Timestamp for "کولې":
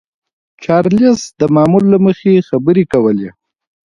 2.93-3.29